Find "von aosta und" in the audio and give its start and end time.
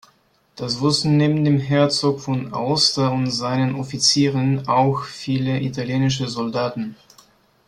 2.21-3.29